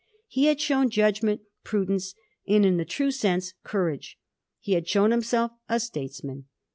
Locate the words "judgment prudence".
0.89-2.15